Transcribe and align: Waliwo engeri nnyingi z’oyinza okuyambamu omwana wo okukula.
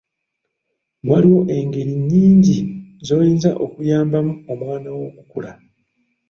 Waliwo 1.09 1.41
engeri 1.57 1.91
nnyingi 1.99 2.57
z’oyinza 3.05 3.49
okuyambamu 3.65 4.33
omwana 4.51 4.87
wo 4.95 5.01
okukula. 5.09 5.51